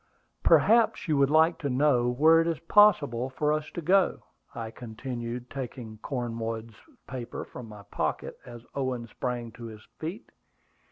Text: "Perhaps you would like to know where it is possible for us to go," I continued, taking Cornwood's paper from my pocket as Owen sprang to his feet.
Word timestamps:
"Perhaps 0.41 1.07
you 1.07 1.15
would 1.17 1.29
like 1.29 1.59
to 1.59 1.69
know 1.69 2.09
where 2.09 2.41
it 2.41 2.47
is 2.47 2.57
possible 2.61 3.29
for 3.29 3.53
us 3.53 3.69
to 3.75 3.83
go," 3.83 4.23
I 4.55 4.71
continued, 4.71 5.51
taking 5.51 5.99
Cornwood's 5.99 6.73
paper 7.05 7.45
from 7.45 7.69
my 7.69 7.83
pocket 7.83 8.39
as 8.43 8.63
Owen 8.73 9.05
sprang 9.05 9.51
to 9.51 9.65
his 9.65 9.83
feet. 9.99 10.31